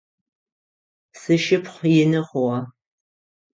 [1.19, 2.59] Сшыпхъу ины хъугъэ.